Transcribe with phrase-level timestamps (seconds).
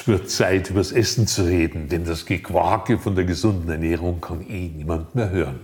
[0.00, 4.40] Es wird Zeit, übers Essen zu reden, denn das Gequake von der gesunden Ernährung kann
[4.48, 5.60] eh niemand mehr hören.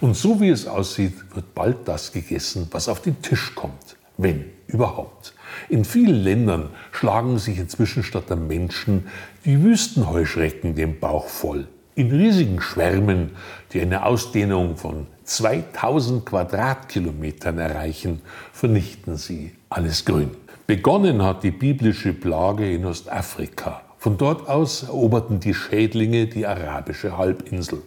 [0.00, 4.46] Und so wie es aussieht, wird bald das gegessen, was auf den Tisch kommt, wenn
[4.66, 5.34] überhaupt.
[5.68, 9.06] In vielen Ländern schlagen sich inzwischen statt der Menschen
[9.44, 11.68] die Wüstenheuschrecken den Bauch voll.
[11.94, 13.36] In riesigen Schwärmen,
[13.72, 18.20] die eine Ausdehnung von 2000 Quadratkilometern erreichen,
[18.52, 20.32] vernichten sie alles Grün.
[20.66, 23.82] Begonnen hat die biblische Plage in Ostafrika.
[23.98, 27.82] Von dort aus eroberten die Schädlinge die arabische Halbinsel.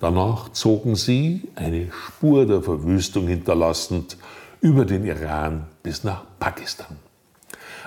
[0.00, 4.16] Danach zogen sie, eine Spur der Verwüstung hinterlassend,
[4.60, 6.96] über den Iran bis nach Pakistan.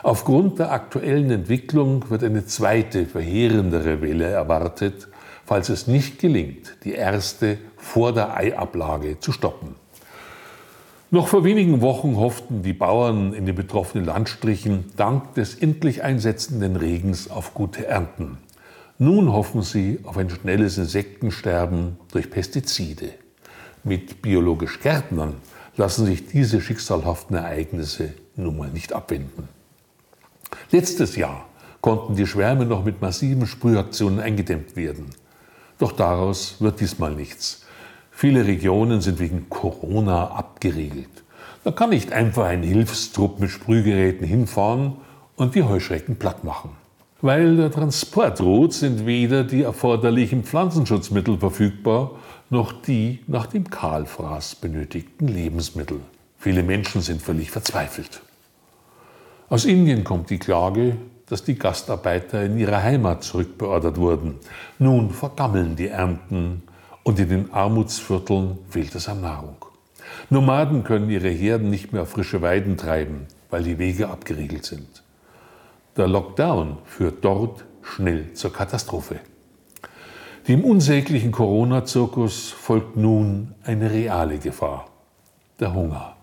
[0.01, 5.09] Aufgrund der aktuellen Entwicklung wird eine zweite, verheerendere Welle erwartet,
[5.45, 9.75] falls es nicht gelingt, die erste vor der Eiablage zu stoppen.
[11.13, 16.77] Noch vor wenigen Wochen hofften die Bauern in den betroffenen Landstrichen dank des endlich einsetzenden
[16.77, 18.37] Regens auf gute Ernten.
[18.97, 23.09] Nun hoffen sie auf ein schnelles Insektensterben durch Pestizide.
[23.83, 25.33] Mit biologisch Gärtnern
[25.75, 29.49] lassen sich diese schicksalhaften Ereignisse nun mal nicht abwenden.
[30.71, 31.43] Letztes Jahr
[31.81, 35.07] konnten die Schwärme noch mit massiven Sprühaktionen eingedämmt werden.
[35.77, 37.65] Doch daraus wird diesmal nichts.
[38.11, 41.23] Viele Regionen sind wegen Corona abgeriegelt.
[41.63, 44.93] Da kann nicht einfach ein Hilfstrupp mit Sprühgeräten hinfahren
[45.35, 46.71] und die Heuschrecken platt machen.
[47.21, 52.11] Weil der Transport ruht, sind weder die erforderlichen Pflanzenschutzmittel verfügbar,
[52.49, 55.99] noch die nach dem Kahlfraß benötigten Lebensmittel.
[56.37, 58.21] Viele Menschen sind völlig verzweifelt.
[59.49, 64.35] Aus Indien kommt die Klage, dass die Gastarbeiter in ihre Heimat zurückbeordert wurden.
[64.79, 66.63] Nun vergammeln die Ernten
[67.03, 69.57] und in den Armutsvierteln fehlt es an Nahrung.
[70.29, 75.03] Nomaden können ihre Herden nicht mehr auf frische Weiden treiben, weil die Wege abgeriegelt sind.
[75.97, 79.19] Der Lockdown führt dort schnell zur Katastrophe.
[80.47, 84.87] Dem unsäglichen Corona-Zirkus folgt nun eine reale Gefahr,
[85.59, 86.15] der Hunger.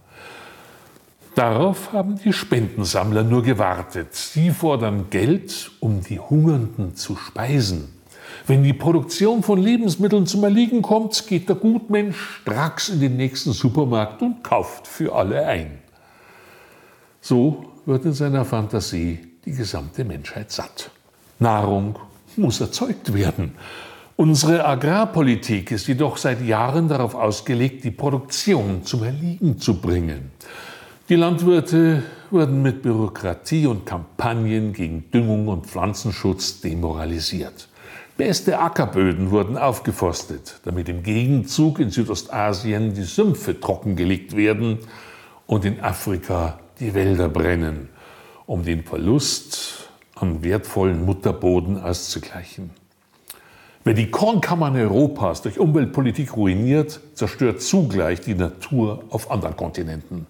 [1.35, 4.15] Darauf haben die Spendensammler nur gewartet.
[4.15, 7.98] Sie fordern Geld, um die Hungernden zu speisen.
[8.47, 13.53] Wenn die Produktion von Lebensmitteln zum Erliegen kommt, geht der Gutmensch stracks in den nächsten
[13.53, 15.79] Supermarkt und kauft für alle ein.
[17.21, 20.91] So wird in seiner Fantasie die gesamte Menschheit satt.
[21.39, 21.99] Nahrung
[22.37, 23.55] muss erzeugt werden.
[24.17, 30.33] Unsere Agrarpolitik ist jedoch seit Jahren darauf ausgelegt, die Produktion zum Erliegen zu bringen.
[31.09, 37.69] Die Landwirte wurden mit Bürokratie und Kampagnen gegen Düngung und Pflanzenschutz demoralisiert.
[38.19, 44.81] Beste Ackerböden wurden aufgeforstet, damit im Gegenzug in Südostasien die Sümpfe trockengelegt werden
[45.47, 47.91] und in Afrika die Wälder brennen,
[48.45, 52.71] um den Verlust an wertvollen Mutterboden auszugleichen.
[53.85, 60.27] Wer die Kornkammern Europas durch Umweltpolitik ruiniert, zerstört zugleich die Natur auf anderen Kontinenten.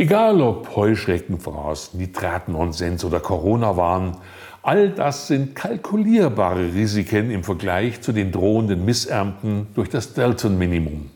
[0.00, 4.16] Egal ob Heuschreckenfraß, Nitratnonsens oder Corona waren,
[4.62, 11.10] All das sind kalkulierbare Risiken im Vergleich zu den drohenden Missernten durch das Dalton-Minimum.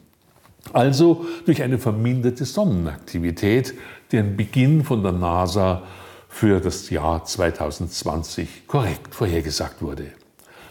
[0.75, 3.73] Also durch eine verminderte Sonnenaktivität,
[4.12, 5.83] deren Beginn von der NASA
[6.28, 10.09] für das Jahr 2020 korrekt vorhergesagt wurde.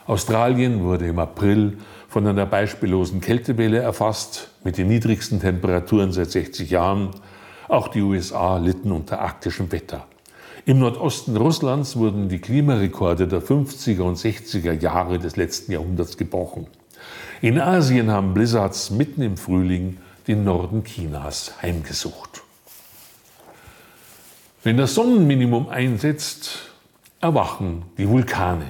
[0.06, 1.80] Australien wurde im April
[2.10, 7.10] von einer beispiellosen Kältewelle erfasst, mit den niedrigsten Temperaturen seit 60 Jahren.
[7.68, 10.06] Auch die USA litten unter arktischem Wetter.
[10.66, 16.68] Im Nordosten Russlands wurden die Klimarekorde der 50er und 60er Jahre des letzten Jahrhunderts gebrochen.
[17.42, 19.98] In Asien haben Blizzards mitten im Frühling
[20.28, 22.44] den Norden Chinas heimgesucht.
[24.64, 26.72] Wenn das Sonnenminimum einsetzt,
[27.20, 28.68] erwachen die Vulkane,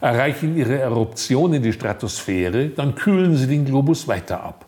[0.00, 4.66] erreichen ihre Eruption in die Stratosphäre, dann kühlen sie den Globus weiter ab.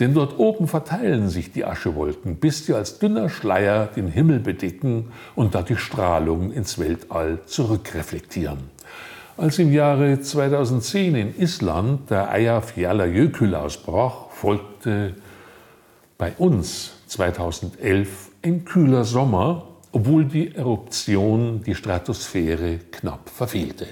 [0.00, 5.12] Denn dort oben verteilen sich die Aschewolken, bis sie als dünner Schleier den Himmel bedecken
[5.34, 8.58] und dadurch Strahlung ins Weltall zurückreflektieren.
[9.36, 15.14] Als im Jahre 2010 in Island der Eyjafjallajökull ausbrach, folgte
[16.18, 23.86] bei uns 2011 ein kühler Sommer, obwohl die Eruption die Stratosphäre knapp verfehlte.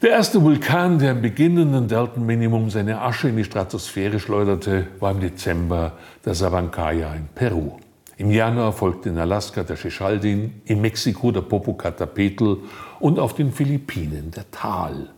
[0.00, 5.18] Der erste Vulkan, der im beginnenden Deltenminimum seine Asche in die Stratosphäre schleuderte, war im
[5.18, 7.78] Dezember der Sabancaya in Peru.
[8.16, 12.58] Im Januar folgte in Alaska der Shishaldin, in Mexiko der Popocatépetl
[13.00, 15.08] und auf den Philippinen der Tal.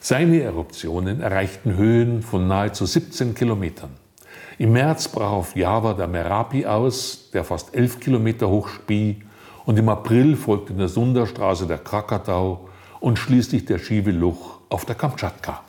[0.00, 3.90] Seine Eruptionen erreichten Höhen von nahezu 17 Kilometern.
[4.58, 9.22] Im März brach auf Java der Merapi aus, der fast 11 Kilometer hoch spie
[9.66, 12.69] Und im April folgt in der Sunderstraße der Krakatau
[13.00, 15.62] und schließlich der Schiewe Luch auf der Kamtschatka.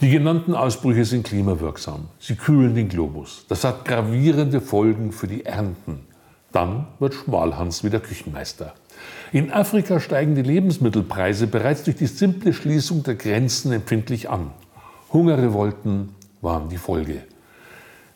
[0.00, 2.08] Die genannten Ausbrüche sind klimawirksam.
[2.18, 3.46] Sie kühlen den Globus.
[3.48, 6.00] Das hat gravierende Folgen für die Ernten.
[6.52, 8.74] Dann wird Schmalhans wieder Küchenmeister.
[9.32, 14.50] In Afrika steigen die Lebensmittelpreise bereits durch die simple Schließung der Grenzen empfindlich an.
[15.12, 16.10] Hungerrevolten
[16.42, 17.22] waren die Folge.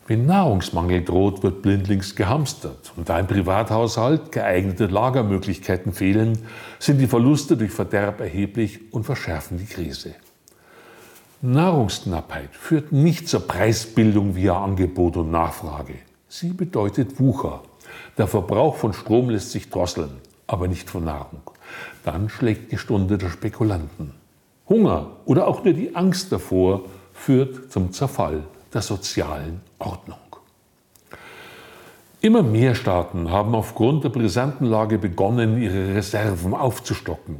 [0.09, 2.93] Wenn Nahrungsmangel droht, wird blindlings gehamstert.
[2.97, 6.39] Und da im Privathaushalt geeignete Lagermöglichkeiten fehlen,
[6.79, 10.15] sind die Verluste durch Verderb erheblich und verschärfen die Krise.
[11.43, 15.93] Nahrungsknappheit führt nicht zur Preisbildung via Angebot und Nachfrage.
[16.27, 17.61] Sie bedeutet Wucher.
[18.17, 20.13] Der Verbrauch von Strom lässt sich drosseln,
[20.47, 21.41] aber nicht von Nahrung.
[22.03, 24.15] Dann schlägt die Stunde der Spekulanten.
[24.67, 30.17] Hunger oder auch nur die Angst davor führt zum Zerfall der sozialen Ordnung.
[32.21, 37.37] Immer mehr Staaten haben aufgrund der brisanten Lage begonnen, ihre Reserven aufzustocken.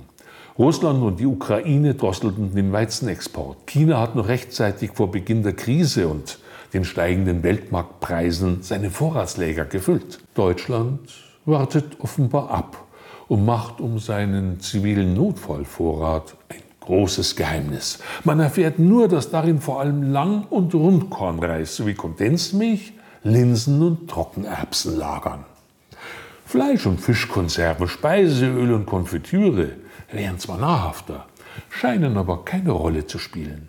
[0.57, 3.67] Russland und die Ukraine drosselten den Weizenexport.
[3.67, 6.39] China hat noch rechtzeitig vor Beginn der Krise und
[6.73, 10.19] den steigenden Weltmarktpreisen seine Vorratsläger gefüllt.
[10.33, 11.09] Deutschland
[11.45, 12.85] wartet offenbar ab
[13.27, 17.99] und macht um seinen zivilen Notfallvorrat ein großes Geheimnis.
[18.23, 24.97] Man erfährt nur, dass darin vor allem Lang- und Rundkornreis sowie Kondensmilch, Linsen und Trockenerbsen
[24.97, 25.45] lagern.
[26.47, 29.73] Fleisch- und Fischkonserven, Speiseöl und Konfitüre
[30.11, 31.27] wären zwar nahrhafter,
[31.69, 33.67] scheinen aber keine Rolle zu spielen.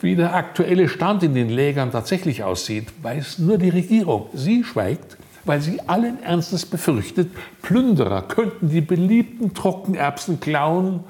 [0.00, 4.30] Wie der aktuelle Stand in den Lägern tatsächlich aussieht, weiß nur die Regierung.
[4.32, 7.30] Sie schweigt, weil sie allen Ernstes befürchtet,
[7.60, 11.04] Plünderer könnten die beliebten Trockenerbsen klauen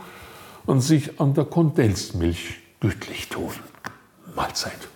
[0.69, 3.51] und sich an der Kondensmilch gütlich tun.
[4.37, 4.89] Mahlzeit.